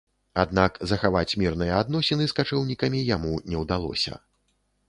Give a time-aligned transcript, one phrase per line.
[0.43, 4.19] Аднак, захаваць мірныя адносіны з качэўнікамі яму не ўдалося.